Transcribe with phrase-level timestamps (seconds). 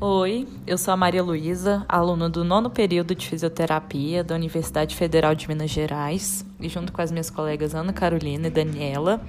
[0.00, 5.34] Oi, eu sou a Maria Luísa, aluna do nono período de fisioterapia da Universidade Federal
[5.34, 9.20] de Minas Gerais, e junto com as minhas colegas Ana Carolina e Daniela,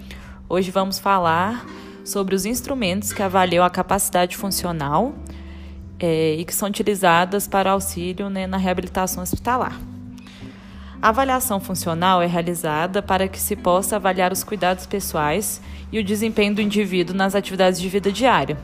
[0.48, 1.66] hoje vamos falar
[2.06, 5.16] sobre os instrumentos que avaliam a capacidade funcional
[6.00, 9.76] é, e que são utilizadas para auxílio né, na reabilitação hospitalar.
[11.02, 16.04] A avaliação funcional é realizada para que se possa avaliar os cuidados pessoais e o
[16.04, 18.56] desempenho do indivíduo nas atividades de vida diária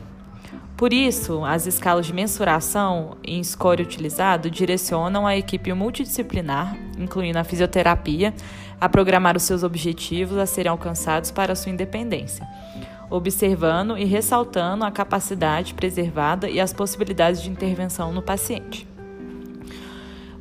[0.76, 7.44] por isso, as escalas de mensuração em score utilizado direcionam a equipe multidisciplinar, incluindo a
[7.44, 8.34] fisioterapia,
[8.78, 12.46] a programar os seus objetivos a serem alcançados para sua independência,
[13.08, 18.86] observando e ressaltando a capacidade preservada e as possibilidades de intervenção no paciente.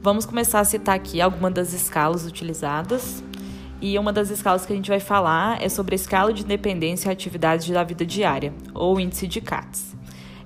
[0.02, 3.24] Vamos começar a citar aqui algumas das escalas utilizadas.
[3.82, 7.10] E uma das escalas que a gente vai falar é sobre a escala de independência
[7.10, 9.96] e atividades da vida diária, ou índice de CATS.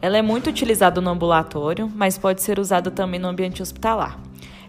[0.01, 4.17] Ela é muito utilizada no ambulatório, mas pode ser usada também no ambiente hospitalar.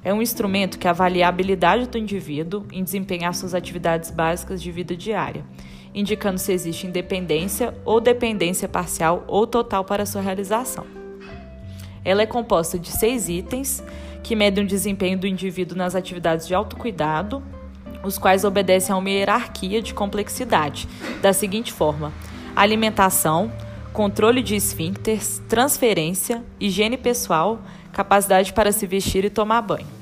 [0.03, 4.73] É um instrumento que avalia a habilidade do indivíduo em desempenhar suas atividades básicas de
[4.73, 5.45] vida diária,
[5.95, 10.85] indicando se existe independência ou dependência parcial ou total para sua realização.
[12.05, 13.85] Ela é composta de seis itens
[14.25, 17.43] que medem o desempenho do indivíduo nas atividades de autocuidado,
[18.03, 20.89] os quais obedecem a uma hierarquia de complexidade,
[21.21, 22.13] da seguinte forma:
[22.57, 23.53] alimentação,
[23.93, 27.61] controle de esfíncteres, transferência, higiene pessoal,
[27.93, 30.01] capacidade para se vestir e tomar banho.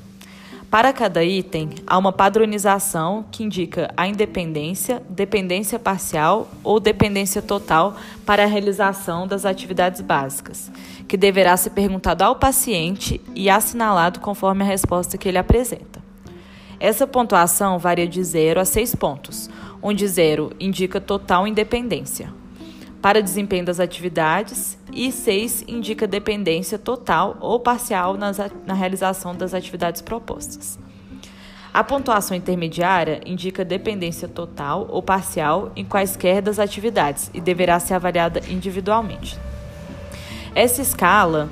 [0.71, 7.97] Para cada item, há uma padronização que indica a independência, dependência parcial ou dependência total
[8.27, 10.71] para a realização das atividades básicas,
[11.09, 16.03] que deverá ser perguntado ao paciente e assinalado conforme a resposta que ele apresenta.
[16.79, 19.49] Essa pontuação varia de 0 a 6 pontos,
[19.81, 22.31] onde 0 indica total independência,
[23.01, 29.55] para desempenho das atividades e 6 indica dependência total ou parcial nas, na realização das
[29.55, 30.79] atividades propostas.
[31.73, 37.95] A pontuação intermediária indica dependência total ou parcial em quaisquer das atividades e deverá ser
[37.95, 39.39] avaliada individualmente.
[40.55, 41.49] Essa escala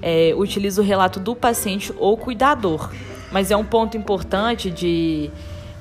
[0.00, 2.90] é, utiliza o relato do paciente ou cuidador,
[3.30, 5.30] mas é um ponto importante de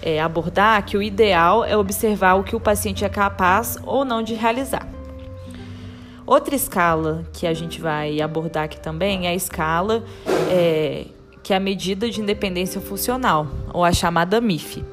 [0.01, 4.21] é, abordar que o ideal é observar o que o paciente é capaz ou não
[4.21, 4.94] de realizar.
[6.35, 10.03] Outra escala que a gente vai abordar aqui também é a escala
[10.51, 11.05] é,
[11.41, 14.83] que é a medida de independência funcional, ou a chamada MIF,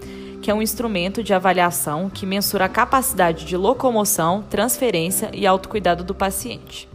[0.40, 6.04] que é um instrumento de avaliação que mensura a capacidade de locomoção, transferência e autocuidado
[6.04, 6.88] do paciente.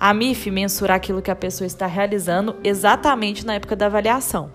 [0.00, 4.50] A MIF mensura aquilo que a pessoa está realizando exatamente na época da avaliação.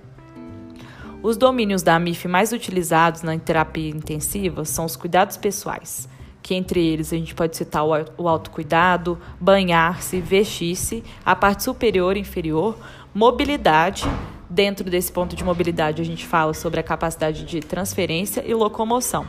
[1.21, 6.09] Os domínios da MIF mais utilizados na terapia intensiva são os cuidados pessoais,
[6.41, 12.21] que entre eles a gente pode citar o autocuidado, banhar-se, vestir-se, a parte superior e
[12.21, 12.77] inferior,
[13.13, 14.05] mobilidade.
[14.49, 19.27] Dentro desse ponto de mobilidade, a gente fala sobre a capacidade de transferência e locomoção.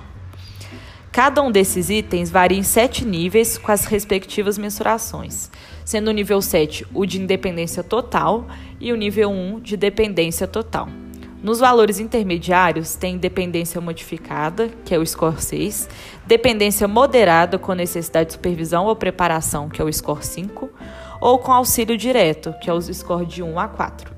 [1.13, 5.51] Cada um desses itens varia em sete níveis com as respectivas mensurações,
[5.85, 8.47] sendo o nível 7 o de independência total
[8.81, 10.89] e o nível 1 de dependência total.
[11.43, 15.89] Nos valores intermediários, tem dependência modificada, que é o score 6,
[16.27, 20.69] dependência moderada com necessidade de supervisão ou preparação, que é o score 5,
[21.19, 24.13] ou com auxílio direto, que é o score de 1 a 4.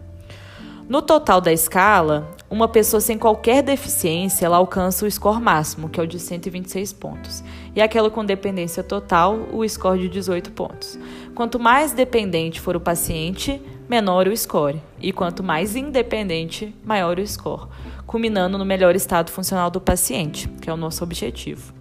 [0.89, 6.01] No total da escala, uma pessoa sem qualquer deficiência ela alcança o score máximo, que
[6.01, 7.43] é o de 126 pontos,
[7.75, 10.99] e aquela com dependência total, o score de 18 pontos.
[11.37, 13.63] Quanto mais dependente for o paciente,
[13.93, 17.69] menor o score, e quanto mais independente, maior o score,
[18.07, 21.75] culminando no melhor estado funcional do paciente, que é o nosso objetivo.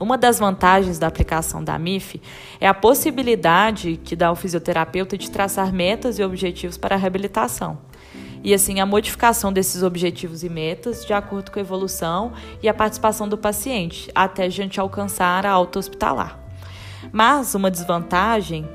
[0.00, 2.20] Uma das vantagens da aplicação da MIF
[2.60, 7.78] é a possibilidade que dá ao fisioterapeuta de traçar metas e objetivos para a reabilitação.
[8.42, 12.74] E assim, a modificação desses objetivos e metas de acordo com a evolução e a
[12.74, 16.40] participação do paciente, até a gente alcançar a alta hospitalar.
[17.12, 18.68] Mas uma desvantagem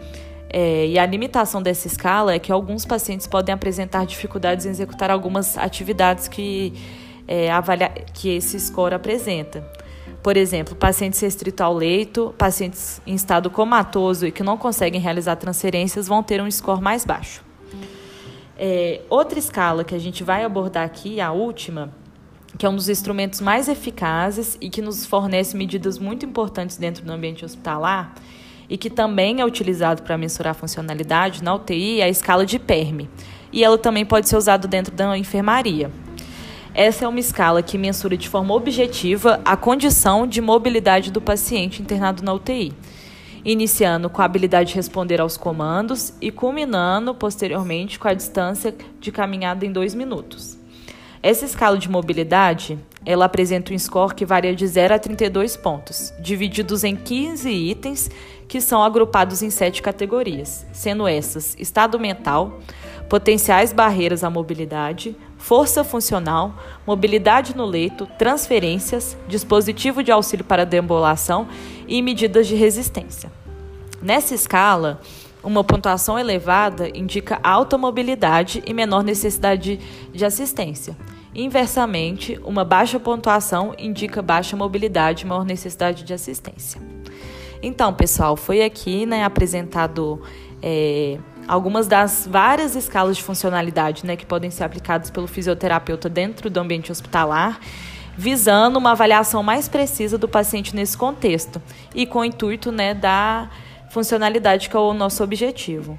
[0.53, 5.09] é, e a limitação dessa escala é que alguns pacientes podem apresentar dificuldades em executar
[5.09, 6.74] algumas atividades que,
[7.25, 9.65] é, avalia, que esse score apresenta.
[10.21, 15.38] Por exemplo, pacientes restritos ao leito, pacientes em estado comatoso e que não conseguem realizar
[15.38, 17.44] transferências vão ter um score mais baixo.
[18.57, 21.92] É, outra escala que a gente vai abordar aqui, a última,
[22.57, 27.03] que é um dos instrumentos mais eficazes e que nos fornece medidas muito importantes dentro
[27.03, 28.13] do ambiente hospitalar,
[28.71, 32.57] e que também é utilizado para mensurar a funcionalidade na UTI é a escala de
[32.57, 33.09] PERM.
[33.51, 35.91] E ela também pode ser usada dentro da enfermaria.
[36.73, 41.81] Essa é uma escala que mensura de forma objetiva a condição de mobilidade do paciente
[41.81, 42.71] internado na UTI.
[43.44, 49.12] iniciando com a habilidade de responder aos comandos e culminando posteriormente com a distância de
[49.12, 50.59] caminhada em dois minutos.
[51.24, 56.13] Essa escala de mobilidade, ela apresenta um score que varia de 0 a 32 pontos,
[56.19, 58.09] divididos em 15 itens
[58.48, 62.59] que são agrupados em sete categorias, sendo essas estado mental,
[63.09, 66.53] potenciais barreiras à mobilidade, força funcional,
[66.86, 71.48] mobilidade no leito, transferências, dispositivo de auxílio para deambulação
[71.88, 73.31] e medidas de resistência.
[74.01, 75.00] Nessa escala,
[75.44, 79.80] uma pontuação elevada indica alta mobilidade e menor necessidade
[80.13, 80.95] de assistência.
[81.33, 86.81] Inversamente, uma baixa pontuação indica baixa mobilidade e maior necessidade de assistência.
[87.63, 90.21] Então, pessoal, foi aqui né, apresentado
[90.61, 91.17] é,
[91.47, 96.59] algumas das várias escalas de funcionalidade né, que podem ser aplicadas pelo fisioterapeuta dentro do
[96.59, 97.59] ambiente hospitalar,
[98.17, 101.61] visando uma avaliação mais precisa do paciente nesse contexto
[101.95, 103.49] e com o intuito né, da
[103.89, 105.97] funcionalidade que é o nosso objetivo.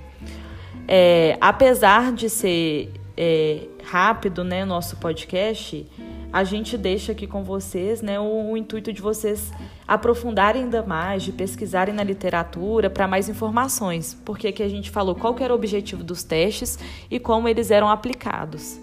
[0.87, 5.87] É, apesar de ser é, rápido né, nosso podcast,
[6.33, 9.53] a gente deixa aqui com vocês né, o, o intuito de vocês
[9.87, 15.15] aprofundarem ainda mais, de pesquisarem na literatura para mais informações, porque aqui a gente falou
[15.15, 16.79] qual era o objetivo dos testes
[17.11, 18.81] e como eles eram aplicados.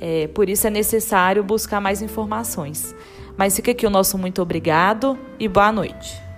[0.00, 2.94] É, por isso é necessário buscar mais informações.
[3.36, 6.29] Mas fica aqui o nosso muito obrigado e boa noite.